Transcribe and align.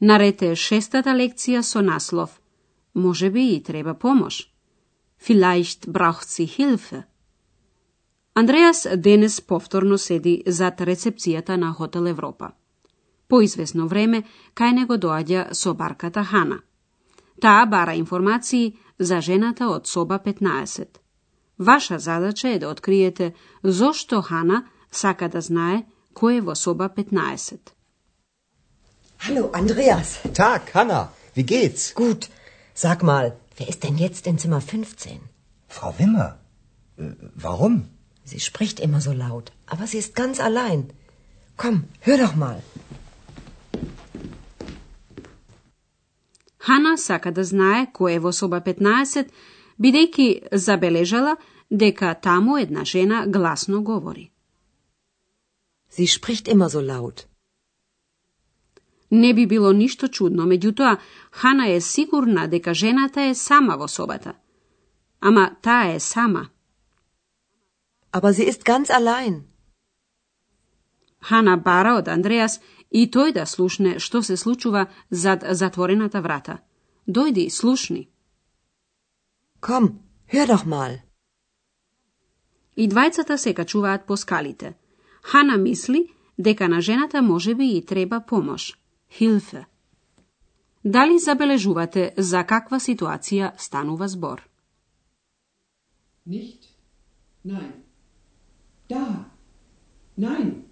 Нарете 0.00 0.54
шестата 0.54 1.10
лекција 1.10 1.62
со 1.62 1.82
наслов 1.82 2.40
Може 2.94 3.30
би 3.30 3.54
и 3.54 3.62
треба 3.62 3.94
помош. 3.94 4.50
Vielleicht 5.20 5.88
braucht 5.88 6.28
sie 6.28 6.46
Hilfe. 6.46 7.02
Андреас 8.34 8.86
денес 8.96 9.40
повторно 9.40 9.98
седи 9.98 10.42
зад 10.46 10.80
рецепцијата 10.80 11.56
на 11.56 11.72
Хотел 11.72 12.06
Европа. 12.06 12.52
По 13.28 13.40
известно 13.40 13.88
време, 13.88 14.22
кај 14.54 14.72
него 14.72 14.94
доаѓа 14.94 15.54
собарката 15.54 16.24
Хана. 16.24 16.58
Таа 17.40 17.66
бара 17.66 17.94
информации 17.94 18.76
за 18.98 19.20
жената 19.20 19.68
од 19.68 19.86
соба 19.86 20.18
15. 20.18 20.98
Ваша 21.58 21.98
задача 21.98 22.48
е 22.48 22.58
да 22.58 22.68
откриете 22.68 23.34
зошто 23.62 24.22
Хана 24.22 24.64
сака 24.90 25.28
да 25.28 25.40
знае 25.40 25.86
кој 26.14 26.38
е 26.38 26.40
во 26.40 26.54
соба 26.54 26.88
15. 26.96 27.58
Hallo, 29.25 29.51
Andreas. 29.51 30.19
Tag, 30.33 30.73
Hanna. 30.73 31.01
Wie 31.33 31.43
geht's? 31.43 31.93
Gut. 31.95 32.29
Sag 32.73 33.03
mal, 33.03 33.37
wer 33.57 33.67
ist 33.67 33.83
denn 33.83 33.97
jetzt 33.97 34.27
in 34.27 34.37
Zimmer 34.37 34.61
15? 34.61 35.19
Frau 35.67 35.93
Wimmer. 35.99 36.39
Äh, 36.97 37.11
warum? 37.35 37.89
Sie 38.23 38.39
spricht 38.39 38.79
immer 38.79 39.01
so 39.01 39.11
laut, 39.11 39.51
aber 39.65 39.85
sie 39.87 39.97
ist 39.97 40.15
ganz 40.15 40.39
allein. 40.39 40.81
Komm, 41.57 41.83
hör 42.01 42.17
doch 42.17 42.35
mal. 42.35 42.61
Хана 46.57 46.97
сака 46.97 47.31
да 47.31 47.43
знае 47.43 47.87
кој 47.97 48.15
е 48.15 48.19
во 48.25 48.31
соба 48.39 48.59
15, 48.65 49.31
бидејќи 49.83 50.27
забележала 50.65 51.35
дека 51.69 52.13
таму 52.27 52.57
една 52.57 52.83
жена 52.85 53.25
гласно 53.25 53.81
говори. 53.81 54.31
Sie 55.89 56.07
spricht 56.07 56.47
immer 56.47 56.69
so 56.69 56.81
laut. 56.81 57.27
Не 59.14 59.34
би 59.34 59.46
било 59.46 59.70
ништо 59.72 60.08
чудно, 60.08 60.42
меѓутоа 60.50 60.98
Хана 61.30 61.68
е 61.70 61.80
сигурна 61.80 62.48
дека 62.48 62.74
жената 62.74 63.22
е 63.22 63.34
сама 63.34 63.76
во 63.76 63.86
собата. 63.88 64.32
Ама 65.20 65.44
таа 65.62 65.94
е 65.94 66.00
сама. 66.00 66.48
Aber 68.12 68.32
sie 68.32 68.48
ist 68.50 68.64
ganz 68.64 68.90
allein. 68.90 69.42
Хана 71.20 71.56
бара 71.56 71.94
од 72.00 72.08
Андреас 72.08 72.60
и 72.90 73.06
тој 73.06 73.32
да 73.38 73.46
слушне 73.46 73.98
што 73.98 74.22
се 74.22 74.36
случува 74.36 74.86
зад 75.10 75.44
затворената 75.50 76.20
врата. 76.20 76.58
Дојди, 77.06 77.50
слушни. 77.50 78.08
Komm, 79.60 79.86
hör 80.32 80.46
doch 80.46 80.66
mal. 80.66 80.98
И 82.76 82.88
двајцата 82.88 83.36
се 83.36 83.54
качуваат 83.54 84.06
по 84.06 84.16
скалите. 84.16 84.74
Хана 85.22 85.56
мисли 85.56 86.08
дека 86.38 86.68
на 86.68 86.80
жената 86.80 87.22
може 87.22 87.54
би 87.54 87.76
и 87.76 87.86
треба 87.86 88.20
помош. 88.20 88.83
Hilfe. 89.20 89.66
Дали 90.84 91.18
забележувате 91.18 92.12
за 92.18 92.44
каква 92.44 92.78
ситуација 92.80 93.52
станува 93.56 94.08
збор? 94.08 94.42
Nicht? 96.26 96.62
Nein. 97.44 97.72
Da. 98.88 99.30
Nein. 100.16 100.64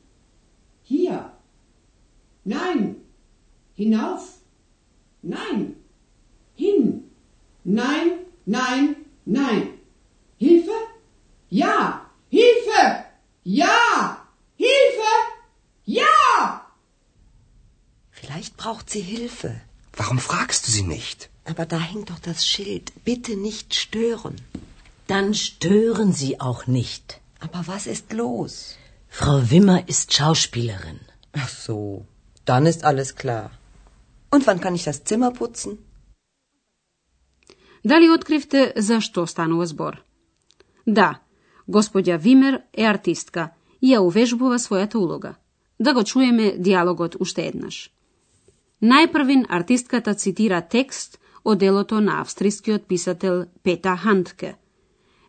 Hier. 0.83 1.21
Nein. 2.45 2.97
Hinauf. 3.79 4.25
Nein. 5.23 5.77
Hin. 6.57 7.03
Nein, 7.65 8.09
nein, 8.47 8.97
nein. 9.27 9.79
Hilfe? 10.41 10.79
Ja. 11.51 12.07
Hilfe! 12.33 12.83
Ja! 13.45 14.22
Vielleicht 18.42 18.54
braucht 18.62 18.90
sie 18.90 19.06
Hilfe. 19.16 19.52
Warum 20.00 20.20
fragst 20.30 20.62
du 20.68 20.72
sie 20.78 20.88
nicht? 20.98 21.30
Aber 21.52 21.66
da 21.74 21.80
hängt 21.80 22.10
doch 22.12 22.22
das 22.30 22.40
Schild. 22.52 22.86
Bitte 23.10 23.34
nicht 23.48 23.76
stören. 23.84 24.36
Dann 25.08 25.34
stören 25.34 26.12
Sie 26.22 26.34
auch 26.48 26.62
nicht. 26.68 27.06
Aber 27.46 27.62
was 27.74 27.84
ist 27.96 28.08
los? 28.14 28.54
Frau 29.20 29.38
Wimmer 29.52 29.80
ist 29.88 30.14
Schauspielerin. 30.14 31.00
Ach 31.32 31.50
so, 31.50 32.06
dann 32.46 32.66
ist 32.66 32.84
alles 32.84 33.16
klar. 33.16 33.52
Und 34.30 34.46
wann 34.48 34.60
kann 34.60 34.76
ich 34.76 34.84
das 34.84 35.04
Zimmer 35.04 35.32
putzen? 35.32 35.78
Дали 37.84 38.08
откривте 38.14 38.74
за 38.76 39.00
што 39.02 39.26
станува 39.26 39.66
збор? 39.66 40.04
Да, 40.86 41.20
господја 41.68 42.18
Вимер 42.18 42.62
е 42.74 42.84
артистка 42.84 43.52
и 43.82 43.94
ја 43.94 44.00
увежбува 44.00 44.58
својата 44.60 44.96
улога. 44.96 45.36
Да 45.80 45.94
го 45.94 46.04
чуеме 46.04 46.58
диалогот 46.58 47.16
уште 47.20 47.48
еднаш. 47.48 47.92
Најпрвин 48.83 49.47
артистката 49.49 50.15
цитира 50.15 50.61
текст 50.61 51.19
од 51.45 51.59
делото 51.59 52.01
на 52.01 52.21
австрискиот 52.21 52.89
писател 52.89 53.45
Пета 53.63 53.97
Хантке. 53.97 54.57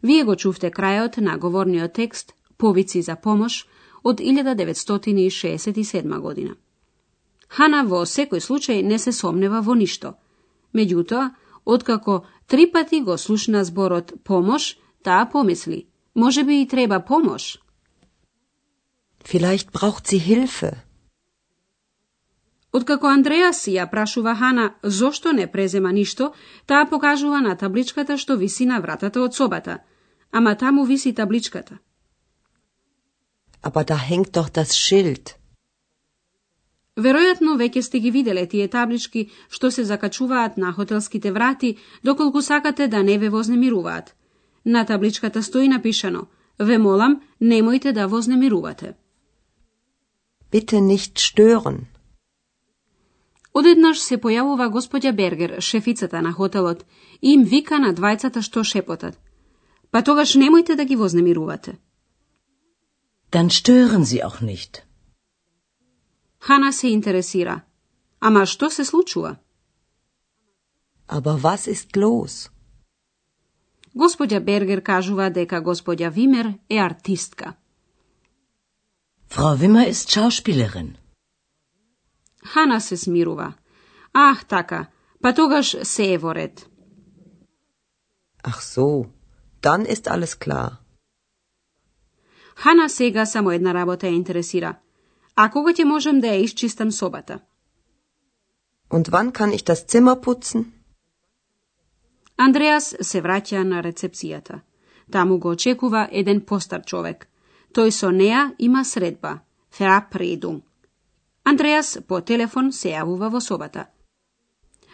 Вие 0.02 0.24
го 0.26 0.36
чувте 0.36 0.72
крајот 0.72 1.22
на 1.22 1.38
говорниот 1.38 1.94
текст 1.94 2.34
Повици 2.58 3.02
за 3.02 3.16
помош 3.16 3.68
од 4.04 4.20
1967 4.20 6.20
година. 6.20 6.56
Хана 7.48 7.84
во 7.84 8.06
секој 8.10 8.40
случај 8.42 8.82
не 8.82 9.00
се 9.00 9.12
сомнева 9.12 9.62
во 9.62 9.76
ништо. 9.76 10.14
Меѓутоа, 10.74 11.30
откако 11.66 12.26
три 12.48 12.72
пати 12.72 13.02
го 13.02 13.18
слушна 13.18 13.64
зборот 13.64 14.14
помош, 14.24 14.78
таа 15.04 15.30
помисли, 15.32 15.86
може 16.16 16.44
би 16.44 16.62
и 16.62 16.68
треба 16.68 17.00
помош. 17.00 17.60
Vielleicht 19.24 19.72
braucht 19.72 20.08
sie 20.08 20.20
Hilfe. 20.20 20.93
Откако 22.74 23.08
Андреас 23.08 23.68
ја 23.70 23.86
прашува 23.90 24.34
Хана 24.36 24.74
зошто 24.84 25.32
не 25.32 25.46
презема 25.48 25.92
ништо, 25.94 26.34
таа 26.66 26.86
покажува 26.90 27.42
на 27.42 27.56
табличката 27.56 28.18
што 28.18 28.36
виси 28.36 28.66
на 28.66 28.80
вратата 28.80 29.22
од 29.22 29.36
собата. 29.36 29.78
Ама 30.32 30.56
таму 30.56 30.86
виси 30.86 31.14
табличката. 31.14 31.78
Aber 33.62 33.86
da 33.86 33.98
hängt 34.10 34.34
doch 34.34 34.50
das 34.50 34.74
Schild. 34.74 35.38
Веројатно 36.98 37.54
веќе 37.62 37.82
сте 37.82 38.00
ги 38.00 38.12
виделе 38.12 38.48
тие 38.48 38.68
таблички 38.68 39.30
што 39.50 39.72
се 39.72 39.84
закачуваат 39.84 40.58
на 40.58 40.74
хотелските 40.74 41.32
врати, 41.32 41.78
доколку 42.04 42.42
сакате 42.42 42.88
да 42.88 43.04
не 43.04 43.18
ве 43.18 43.30
вознемируваат. 43.30 44.16
На 44.66 44.86
табличката 44.86 45.44
стои 45.44 45.68
напишано 45.68 46.28
Ве 46.60 46.78
молам, 46.78 47.22
немојте 47.42 47.92
да 47.92 48.08
вознемирувате. 48.08 48.94
Bitte 50.52 50.82
nicht 50.82 51.18
stören. 51.18 51.93
Одеднаш 53.54 54.00
се 54.02 54.18
појавува 54.18 54.70
господја 54.74 55.12
Бергер, 55.14 55.62
шефицата 55.62 56.22
на 56.22 56.32
хотелот, 56.32 56.86
и 57.22 57.34
им 57.34 57.44
вика 57.44 57.80
на 57.80 57.94
двајцата 57.94 58.42
што 58.42 58.64
шепотат. 58.64 59.20
Па 59.92 60.02
тогаш 60.02 60.34
немојте 60.36 60.76
да 60.76 60.86
ги 60.86 60.96
вознемирувате. 60.96 61.78
Dann 63.32 63.50
stören 63.50 64.06
Sie 64.06 64.22
auch 64.24 64.42
nicht. 64.42 64.82
Хана 66.40 66.74
се 66.74 66.88
интересира. 66.88 67.62
Ама 68.20 68.46
што 68.46 68.70
се 68.70 68.86
случува? 68.86 69.36
Aber 71.08 71.38
was 71.42 71.68
ist 71.68 71.96
los? 71.96 72.50
Господја 73.96 74.40
Бергер 74.40 74.82
кажува 74.82 75.30
дека 75.30 75.62
господја 75.62 76.10
Вимер 76.10 76.54
е 76.70 76.78
артистка. 76.78 77.54
Frau 79.30 79.56
Wimmer 79.58 79.88
ist 79.90 80.10
Schauspielerin. 80.10 81.03
Хана 82.46 82.82
се 82.82 82.98
смирува. 82.98 83.54
Ах, 84.14 84.46
така, 84.46 84.86
па 85.22 85.34
тогаш 85.34 85.78
се 85.84 86.14
е 86.14 86.18
во 86.18 86.36
ред. 86.36 86.70
Ach 88.44 88.62
so, 88.62 89.10
dann 89.62 89.86
ist 89.86 90.08
alles 90.08 90.36
klar. 90.36 90.72
Хана 92.56 92.90
сега 92.90 93.26
само 93.26 93.52
една 93.52 93.74
работа 93.74 94.08
ја 94.08 94.16
интересира. 94.16 94.76
А 95.36 95.50
кога 95.50 95.72
ќе 95.72 95.84
можем 95.84 96.20
да 96.20 96.28
ја 96.28 96.44
исчистам 96.44 96.92
собата? 96.92 97.40
Und 98.90 99.10
wann 99.10 99.32
kann 99.32 99.54
ich 99.54 99.64
das 99.64 99.86
Zimmer 99.88 100.22
putzen? 100.22 100.66
Андреас 102.38 102.96
се 103.02 103.22
враќа 103.22 103.64
на 103.64 103.82
рецепцијата. 103.82 104.60
Таму 105.12 105.38
го 105.40 105.50
очекува 105.50 106.08
еден 106.12 106.42
постар 106.42 106.84
човек. 106.86 107.28
Тој 107.74 107.90
со 107.90 108.12
неа 108.12 108.52
има 108.60 108.86
средба. 108.86 109.40
Verabredung. 109.80 110.62
Андреас 111.46 111.98
по 112.08 112.22
телефон 112.22 112.72
се 112.72 112.94
јавува 112.96 113.30
во 113.32 113.42
собата. 113.42 113.86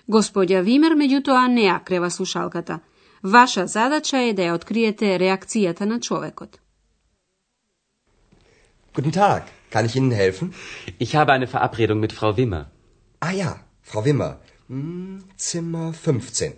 Господја 0.09 0.63
Вимер, 0.65 0.95
меѓутоа, 0.97 1.47
не 1.47 1.67
ја 1.67 1.83
крева 1.85 2.09
слушалката. 2.09 2.79
Ваша 3.23 3.67
задача 3.67 4.17
е 4.17 4.33
да 4.33 4.47
ја 4.47 4.55
откриете 4.57 5.17
реакцијата 5.19 5.85
на 5.85 5.99
човекот. 5.99 6.59
Guten 8.95 9.11
Tag, 9.11 9.43
kann 9.69 9.85
ich 9.85 9.95
Ihnen 9.95 10.11
helfen? 10.11 10.53
Ich 10.99 11.15
habe 11.15 11.31
eine 11.31 11.47
Verabredung 11.47 11.99
mit 11.99 12.11
Frau 12.11 12.35
Wimmer. 12.37 12.65
Ah 13.19 13.31
ja, 13.31 13.51
Frau 13.83 14.03
Wimmer. 14.05 14.39
Hm, 14.69 15.19
Zimmer 15.37 15.93
15. 15.93 16.53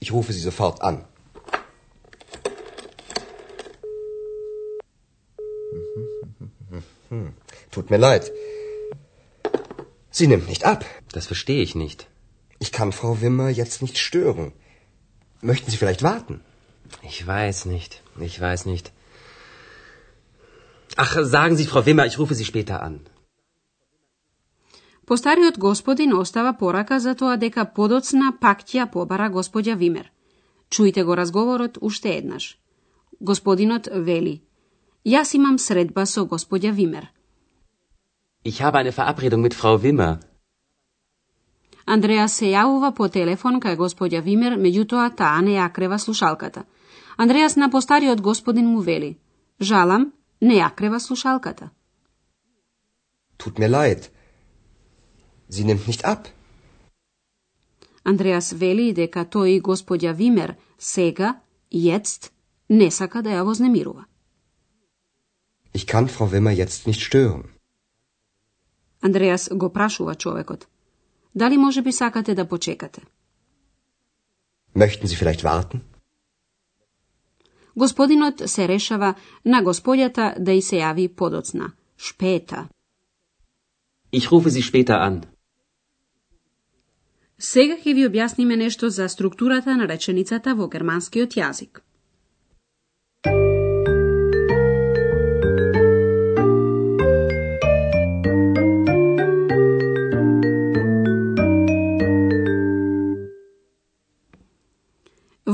Ich 0.00 0.12
rufe 0.12 0.32
Sie 0.32 0.40
sofort 0.40 0.82
an. 0.82 1.04
Hm, 7.08 7.32
Tut 7.70 7.90
mir 7.90 7.98
leid. 7.98 8.30
Sie 10.20 10.30
nimmt 10.30 10.48
nicht 10.52 10.64
ab. 10.72 10.80
Das 11.16 11.26
verstehe 11.32 11.62
ich 11.66 11.74
nicht. 11.84 12.00
Ich 12.64 12.70
kann 12.76 12.92
Frau 12.92 13.12
Wimmer 13.22 13.48
jetzt 13.60 13.80
nicht 13.84 13.96
stören. 14.06 14.52
Möchten 15.50 15.70
Sie 15.70 15.78
vielleicht 15.82 16.02
warten? 16.02 16.40
Ich 17.10 17.26
weiß 17.26 17.58
nicht. 17.74 17.92
Ich 18.28 18.36
weiß 18.46 18.66
nicht. 18.72 18.92
Ach, 21.04 21.12
sagen 21.34 21.56
Sie, 21.56 21.66
Frau 21.72 21.86
Wimmer, 21.86 22.04
ich 22.10 22.18
rufe 22.18 22.34
Sie 22.34 22.44
später 22.44 22.82
an. 22.88 23.00
Постариот 25.06 25.56
господин 25.58 26.12
остава 26.14 26.52
порака 26.52 27.00
за 27.00 27.14
тоа 27.14 27.36
дека 27.36 27.64
подоцна 27.76 28.28
пак 28.42 28.58
ќе 28.68 28.76
ја 28.80 28.86
побара 28.94 29.28
господја 29.36 29.74
Вимер. 29.82 30.06
Чујте 30.72 31.02
го 31.02 31.16
разговорот 31.16 31.78
уште 31.80 32.10
еднаш. 32.18 32.44
Господинот 33.20 33.88
вели: 34.08 34.36
Јас 35.04 35.34
имам 35.38 35.56
средба 35.58 36.04
со 36.06 36.22
господја 36.32 36.72
Вимер. 36.78 37.08
Ich 38.42 38.62
habe 38.62 38.78
eine 38.78 38.92
Verabredung 38.92 39.42
mit 39.42 39.54
Frau 39.54 39.82
Wimmer. 39.82 40.18
Андреас 41.86 42.36
се 42.38 42.46
јавува 42.46 42.94
по 42.96 43.08
телефон 43.08 43.60
кај 43.60 43.76
господја 43.76 44.22
Вимер, 44.22 44.56
меѓутоа 44.56 45.10
таа 45.16 45.40
не 45.42 45.56
ја 45.58 45.72
крева 45.72 45.98
слушалката. 45.98 46.64
Андреас 47.16 47.56
на 47.56 47.70
постариот 47.70 48.20
господин 48.20 48.66
му 48.66 48.80
вели: 48.80 49.18
Жалам, 49.60 50.12
не 50.40 50.54
ја 50.54 50.74
крева 50.74 51.00
слушалката. 51.00 51.70
Tut 53.38 53.58
mir 53.58 53.68
leid. 53.68 54.08
Sie 55.50 55.64
nimmt 55.64 55.86
nicht 55.86 56.04
ab. 56.04 56.28
Андреас 58.04 58.52
вели 58.52 58.92
дека 58.92 59.24
тој 59.24 59.46
и 59.46 59.60
господја 59.60 60.14
Вимер 60.14 60.54
сега, 60.78 61.40
jetzt, 61.70 62.30
не 62.70 62.90
сака 62.90 63.22
да 63.22 63.30
ја 63.30 63.44
вознемирува. 63.44 64.04
Ich 65.74 65.86
kann 65.86 66.08
Frau 66.08 66.26
Wimmer 66.32 66.52
jetzt 66.52 66.86
nicht 66.86 67.00
stören. 67.00 67.59
Андреас 69.02 69.48
го 69.52 69.72
прашува 69.72 70.14
човекот. 70.14 70.66
Дали 71.34 71.56
може 71.56 71.82
би 71.82 71.92
сакате 71.92 72.34
да 72.34 72.48
почекате? 72.48 73.02
Möchten 74.76 75.06
Sie 75.06 75.16
vielleicht 75.16 75.42
warten? 75.42 75.80
Господинот 77.76 78.42
се 78.46 78.68
решава 78.68 79.14
на 79.44 79.62
господјата 79.62 80.38
да 80.38 80.52
и 80.52 80.62
се 80.62 80.76
јави 80.76 81.08
подоцна. 81.14 81.72
Шпета. 81.98 82.68
Ich 84.12 84.28
rufe 84.30 84.48
Sie 84.48 84.62
später 84.62 84.98
an. 85.08 85.22
Сега 87.38 87.74
ќе 87.74 87.94
ви 87.94 88.06
објасниме 88.08 88.56
нешто 88.56 88.90
за 88.90 89.08
структурата 89.08 89.76
на 89.76 89.88
реченицата 89.88 90.54
во 90.54 90.68
германскиот 90.68 91.36
јазик. 91.36 91.80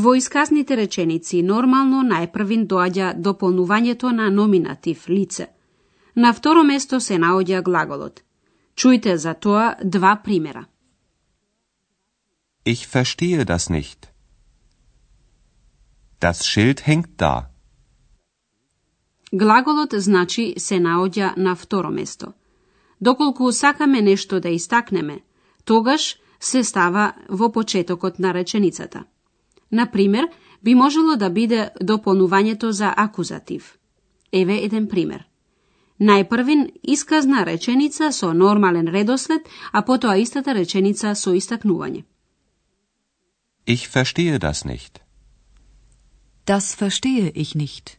Во 0.07 0.13
исказните 0.15 0.77
реченици 0.79 1.39
нормално 1.43 2.01
најпрвин 2.07 2.67
доаѓа 2.71 3.07
дополнувањето 3.27 4.13
на 4.15 4.27
номинатив 4.31 5.09
лице. 5.09 5.47
На 6.15 6.31
второ 6.33 6.63
место 6.69 7.01
се 7.01 7.17
наоѓа 7.19 7.63
глаголот. 7.69 8.21
Чујте 8.79 9.17
за 9.17 9.33
тоа 9.35 9.65
два 9.95 10.13
примера. 10.25 10.63
Ich 12.65 12.87
verstehe 12.93 13.45
das 13.45 13.67
nicht. 13.77 14.07
Das 16.21 16.45
Schild 16.51 16.85
hängt 16.87 17.11
da. 17.19 17.51
Глаголот 19.33 19.95
значи 19.99 20.55
се 20.57 20.79
наоѓа 20.79 21.37
на 21.37 21.57
второ 21.57 21.91
место. 21.91 22.33
Доколку 23.01 23.53
сакаме 23.53 24.03
нешто 24.03 24.41
да 24.41 24.49
истакнеме, 24.49 25.21
тогаш 25.65 26.17
се 26.41 26.65
става 26.65 27.13
во 27.29 27.53
почетокот 27.53 28.19
на 28.19 28.35
реченицата. 28.35 29.05
Например, 29.71 30.29
би 30.63 30.75
можело 30.75 31.17
да 31.17 31.31
биде 31.31 31.71
дополнувањето 31.81 32.71
за 32.71 32.95
акузатив. 32.97 33.79
Еве 34.33 34.65
еден 34.65 34.89
пример. 34.89 35.27
Најпрвин 36.01 36.71
исказна 36.83 37.45
реченица 37.47 38.13
со 38.13 38.33
нормален 38.35 38.89
редослед, 38.89 39.49
а 39.73 39.83
потоа 39.83 40.19
истата 40.19 40.55
реченица 40.55 41.15
со 41.15 41.33
истакнување. 41.33 42.05
Ich 43.67 43.89
verstehe 43.95 44.39
das 44.39 44.65
nicht. 44.65 45.01
Das 46.47 46.77
verstehe 46.81 47.33
ich 47.35 47.55
nicht. 47.55 47.99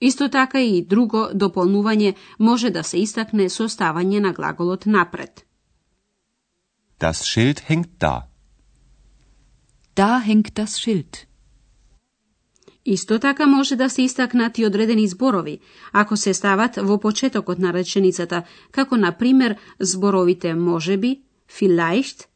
Исто 0.00 0.28
така 0.28 0.60
и 0.60 0.82
друго 0.82 1.28
дополнување 1.34 2.14
може 2.38 2.70
да 2.70 2.82
се 2.82 2.98
истакне 2.98 3.48
со 3.50 3.68
ставање 3.68 4.20
на 4.20 4.32
глаголот 4.32 4.86
напред. 4.86 5.44
Das 7.00 7.24
Schild 7.24 7.60
hängt 7.68 7.98
da. 7.98 8.28
Da 9.98 10.20
hängt 10.20 10.54
das 10.58 10.72
Schild. 10.80 11.26
Исто 12.84 13.18
така 13.18 13.46
може 13.46 13.76
да 13.76 13.90
се 13.90 14.02
истакнат 14.02 14.58
и 14.58 14.66
одредени 14.66 15.08
зборови, 15.08 15.58
ако 15.92 16.16
се 16.16 16.34
стават 16.34 16.76
во 16.76 17.00
почетокот 17.00 17.58
на 17.58 17.72
реченицата, 17.72 18.42
како 18.70 18.96
на 18.96 19.12
пример 19.18 19.56
зборовите 19.80 20.54
можеби, 20.54 21.22
vielleicht 21.50 22.26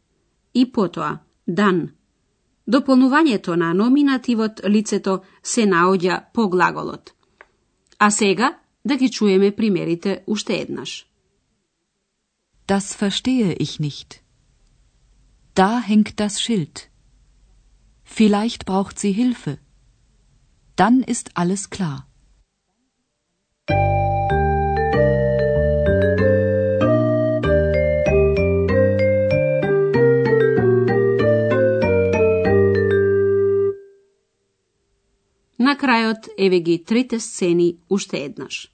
и 0.55 0.73
потоа, 0.73 1.19
дан. 1.49 1.89
Дополнувањето 2.69 3.57
на 3.57 3.75
номинативот 3.75 4.61
лицето 4.69 5.21
се 5.43 5.67
наоѓа 5.67 6.25
по 6.35 6.49
глаголот. 6.49 7.13
А 7.99 8.11
сега 8.11 8.59
да 8.85 8.97
ги 8.97 9.11
чуеме 9.11 9.51
примерите 9.51 10.23
уште 10.27 10.61
еднаш. 10.61 11.07
Das 12.69 12.95
verstehe 13.03 13.57
ich 13.61 13.81
nicht. 13.81 14.21
Da 15.55 15.81
hängt 15.81 16.17
das 16.17 16.41
Schild. 16.41 16.92
Vielleicht 18.19 18.67
braucht 18.67 18.99
sie 18.99 19.13
Hilfe. 19.13 19.59
Dann 20.77 21.03
ist 21.03 21.31
alles 21.35 21.71
klar. 21.71 22.07
На 35.57 35.75
крајот 35.81 36.29
еве 36.37 36.59
ги 36.61 36.77
трите 36.89 37.19
сцени 37.19 37.79
уште 37.89 38.19
еднаш. 38.27 38.69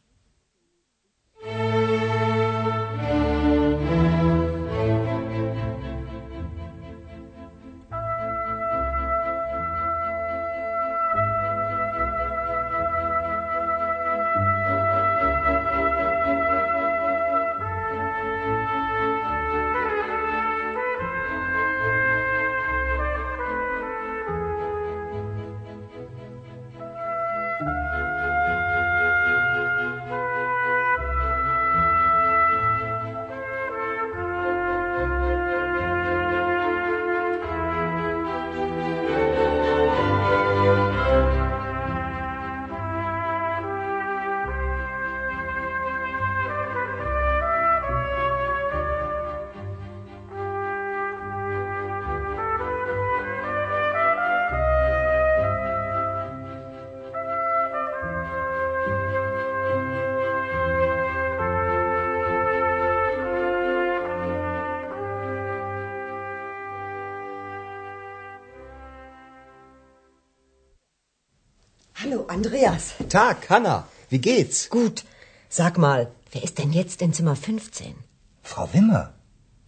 Hallo, 72.08 72.24
Andreas. 72.28 72.94
Tag, 73.10 73.50
Hanna. 73.50 73.86
Wie 74.08 74.18
geht's? 74.18 74.70
Gut. 74.70 75.04
Sag 75.50 75.76
mal, 75.76 76.10
wer 76.32 76.42
ist 76.42 76.56
denn 76.58 76.72
jetzt 76.72 77.02
in 77.02 77.12
Zimmer 77.12 77.36
15? 77.36 77.94
Frau 78.42 78.66
Wimmer. 78.72 79.12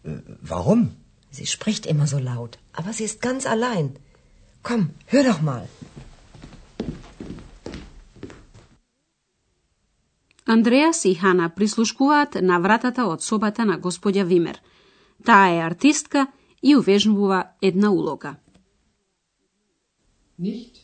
Äh, 0.05 0.21
warum? 0.41 0.97
Sie 1.31 1.47
spricht 1.47 1.85
immer 1.85 2.07
so 2.07 2.19
laut, 2.19 2.59
aber 2.73 2.95
sie 2.95 3.05
ist 3.05 3.21
ganz 3.21 3.45
allein. 3.45 3.97
Komm, 4.63 4.91
hör 5.07 5.25
doch 5.25 5.43
mal. 5.43 5.69
Andreas 10.47 11.05
i 11.05 11.15
Hana 11.15 11.49
prisluškuvat 11.49 12.35
na 12.41 12.59
vratata 12.59 13.07
od 13.07 13.23
sobata 13.23 13.65
na 13.65 13.77
gospodja 13.77 14.25
Vimer. 14.25 14.59
Ta 15.25 15.47
je 15.47 15.63
artistka 15.63 16.27
i 16.63 16.77
uvežnjuva 16.77 17.57
jedna 17.61 17.91
uloga. 17.91 18.35
Nicht? 20.37 20.77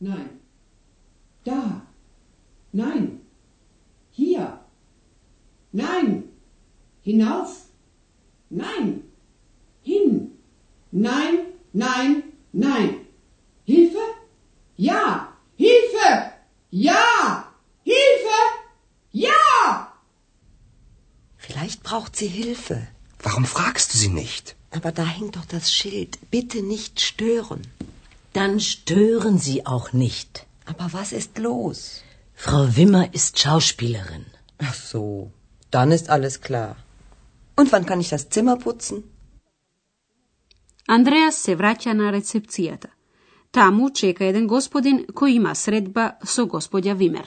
Nein. 0.00 0.43
Da. 1.44 1.82
Nein. 2.72 3.20
Hier. 4.10 4.60
Nein. 5.72 6.24
Hinauf. 7.02 7.66
Nein. 8.50 9.04
Hin. 9.82 10.32
Nein, 10.90 11.38
nein, 11.72 12.22
nein. 12.52 13.00
Hilfe? 13.64 13.98
Ja. 14.76 15.34
Hilfe! 15.56 16.32
Ja! 16.70 17.52
Hilfe! 17.84 18.40
Ja! 19.12 19.92
Vielleicht 21.36 21.82
braucht 21.84 22.16
sie 22.16 22.26
Hilfe. 22.26 22.88
Warum 23.22 23.44
fragst 23.44 23.94
du 23.94 23.98
sie 23.98 24.08
nicht? 24.08 24.56
Aber 24.70 24.90
da 24.90 25.04
hängt 25.04 25.36
doch 25.36 25.44
das 25.44 25.72
Schild. 25.72 26.18
Bitte 26.30 26.62
nicht 26.62 27.00
stören. 27.00 27.62
Dann 28.32 28.58
stören 28.58 29.38
Sie 29.38 29.64
auch 29.64 29.92
nicht. 29.92 30.46
Aber 30.66 30.92
was 30.92 31.12
ist 31.12 31.38
los? 31.38 32.02
Frau 32.34 32.76
Wimmer 32.76 33.04
ist 33.12 33.38
Schauspielerin. 33.38 34.24
Ach 34.58 34.74
so, 34.74 35.30
dann 35.70 35.92
ist 35.92 36.08
alles 36.08 36.40
klar. 36.40 36.76
Und 37.56 37.72
wann 37.72 37.86
kann 37.86 38.00
ich 38.00 38.08
das 38.08 38.28
Zimmer 38.28 38.56
putzen? 38.58 39.02
Andreas 40.86 41.42
se 41.42 41.54
vraća 41.54 41.92
na 41.92 42.10
recepcijata. 42.10 42.88
Tamu 43.50 43.90
čeka 43.90 44.24
jedan 44.24 44.46
gospodin 44.46 45.06
koji 45.14 45.34
ima 45.34 45.54
sredba 45.54 46.10
so 46.24 46.46
gospodja 46.46 46.94
Wimmer. 46.94 47.26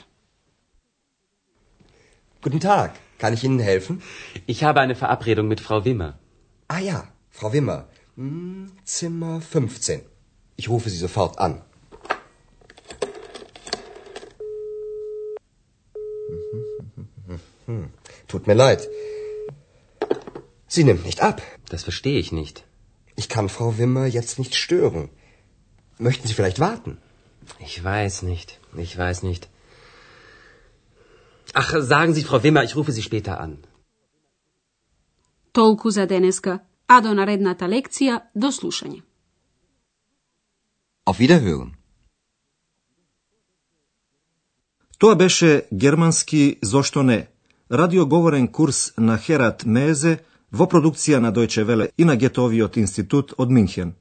Guten 2.42 2.60
Tag, 2.60 2.90
kann 3.20 3.34
ich 3.34 3.44
Ihnen 3.44 3.60
helfen? 3.60 4.00
Ich 4.46 4.62
habe 4.62 4.80
eine 4.80 4.94
Verabredung 4.94 5.48
mit 5.48 5.60
Frau 5.60 5.84
Wimmer. 5.84 6.12
Ah 6.68 6.80
ja, 6.80 7.06
Frau 7.30 7.52
Wimmer, 7.52 7.82
hm, 8.16 8.70
Zimmer 8.84 9.40
15. 9.40 10.00
Ich 10.56 10.68
rufe 10.68 10.90
Sie 10.90 10.98
sofort 10.98 11.38
an. 11.38 11.62
Tut 18.27 18.47
mir 18.47 18.57
leid. 18.65 18.81
Sie 20.67 20.83
nimmt 20.83 21.05
nicht 21.05 21.21
ab. 21.21 21.41
Das 21.69 21.83
verstehe 21.83 22.19
ich 22.19 22.31
nicht. 22.31 22.63
Ich 23.15 23.27
kann 23.29 23.49
Frau 23.49 23.77
Wimmer 23.77 24.05
jetzt 24.05 24.39
nicht 24.39 24.55
stören. 24.55 25.09
Möchten 25.97 26.27
Sie 26.27 26.33
vielleicht 26.33 26.59
warten? 26.59 26.97
Ich 27.59 27.75
weiß 27.83 28.23
nicht. 28.23 28.59
Ich 28.85 28.97
weiß 28.97 29.23
nicht. 29.23 29.49
Ach, 31.53 31.71
sagen 31.93 32.13
Sie, 32.13 32.23
Frau 32.23 32.41
Wimmer, 32.43 32.63
ich 32.63 32.75
rufe 32.75 32.91
Sie 32.91 33.03
später 33.03 33.39
an. 33.39 33.57
Толку 35.51 35.89
за 35.91 36.05
денеска, 36.07 36.59
а 36.87 37.01
до 37.01 37.13
наредната 37.13 37.67
лекција 37.67 38.21
до 38.35 38.51
слушање. 38.51 39.01
Auf 41.05 41.19
Wiederhören. 41.19 41.75
Тоа 44.97 45.15
беше 45.15 45.67
германски 45.73 46.59
зошто 46.63 47.03
не, 47.03 47.27
Радиоговорен 47.70 48.48
курс 48.48 48.92
на 48.96 49.18
Херат 49.18 49.64
Мезе 49.64 50.18
во 50.52 50.66
продукција 50.66 51.20
на 51.20 51.32
Дојче 51.32 51.64
Веле 51.64 51.90
и 51.96 52.04
на 52.04 52.16
Гетовиот 52.16 52.76
институт 52.76 53.34
од 53.36 53.50
Минхен. 53.50 53.94